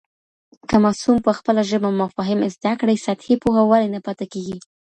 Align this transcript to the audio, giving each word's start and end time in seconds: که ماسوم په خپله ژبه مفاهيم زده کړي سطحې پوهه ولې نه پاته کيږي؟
که 0.69 0.75
ماسوم 0.83 1.17
په 1.25 1.31
خپله 1.37 1.61
ژبه 1.69 1.89
مفاهيم 2.01 2.39
زده 2.55 2.73
کړي 2.79 2.95
سطحې 3.05 3.35
پوهه 3.43 3.63
ولې 3.71 3.87
نه 3.95 3.99
پاته 4.05 4.25
کيږي؟ 4.33 4.57